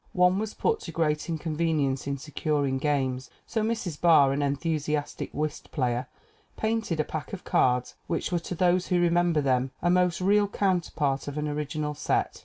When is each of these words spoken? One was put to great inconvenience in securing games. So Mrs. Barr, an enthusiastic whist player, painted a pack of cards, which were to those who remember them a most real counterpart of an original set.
One 0.13 0.39
was 0.39 0.55
put 0.55 0.79
to 0.79 0.91
great 0.91 1.29
inconvenience 1.29 2.07
in 2.07 2.17
securing 2.17 2.79
games. 2.79 3.29
So 3.45 3.61
Mrs. 3.61 4.01
Barr, 4.01 4.33
an 4.33 4.41
enthusiastic 4.41 5.31
whist 5.31 5.69
player, 5.69 6.07
painted 6.57 6.99
a 6.99 7.03
pack 7.03 7.33
of 7.33 7.43
cards, 7.43 7.93
which 8.07 8.31
were 8.31 8.39
to 8.39 8.55
those 8.55 8.87
who 8.87 8.99
remember 8.99 9.41
them 9.41 9.69
a 9.79 9.91
most 9.91 10.19
real 10.19 10.47
counterpart 10.47 11.27
of 11.27 11.37
an 11.37 11.47
original 11.47 11.93
set. 11.93 12.39